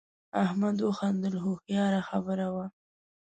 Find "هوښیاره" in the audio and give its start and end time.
1.43-2.01